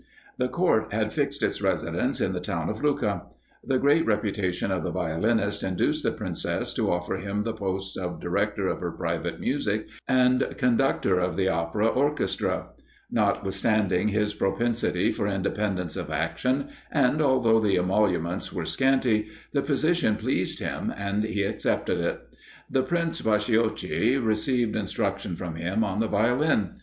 [0.39, 3.27] The Court had fixed its residence in the town of Lucca.
[3.63, 8.19] The great reputation of the violinist induced the Princess to offer him the posts of
[8.19, 12.69] director of her private music, and conductor of the opera orchestra.
[13.11, 20.15] Notwithstanding his propensity for independence of action, and although the emoluments were scanty, the position
[20.15, 22.21] pleased him, and he accepted it.
[22.71, 26.71] The Prince Bacciochi received instruction from him on the Violin.